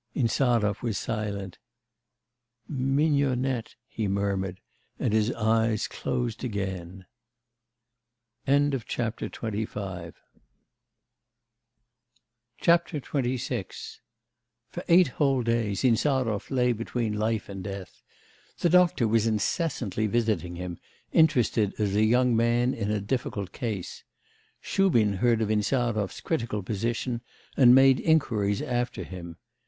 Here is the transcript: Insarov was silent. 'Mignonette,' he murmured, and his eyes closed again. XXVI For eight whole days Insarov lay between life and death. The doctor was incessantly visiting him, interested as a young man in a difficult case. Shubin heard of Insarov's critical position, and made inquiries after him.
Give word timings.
Insarov 0.15 0.81
was 0.81 0.97
silent. 0.97 1.59
'Mignonette,' 2.67 3.75
he 3.87 4.07
murmured, 4.07 4.59
and 4.97 5.13
his 5.13 5.31
eyes 5.33 5.87
closed 5.87 6.43
again. 6.43 7.05
XXVI 8.47 10.13
For 14.71 14.83
eight 14.87 15.07
whole 15.09 15.43
days 15.43 15.83
Insarov 15.83 16.49
lay 16.49 16.73
between 16.73 17.13
life 17.13 17.47
and 17.47 17.63
death. 17.63 18.01
The 18.57 18.69
doctor 18.69 19.07
was 19.07 19.27
incessantly 19.27 20.07
visiting 20.07 20.55
him, 20.55 20.79
interested 21.13 21.79
as 21.79 21.95
a 21.95 22.03
young 22.03 22.35
man 22.35 22.73
in 22.73 22.89
a 22.89 22.99
difficult 22.99 23.51
case. 23.51 24.03
Shubin 24.59 25.17
heard 25.17 25.43
of 25.43 25.51
Insarov's 25.51 26.21
critical 26.21 26.63
position, 26.63 27.21
and 27.55 27.75
made 27.75 27.99
inquiries 27.99 28.63
after 28.63 29.03
him. 29.03 29.37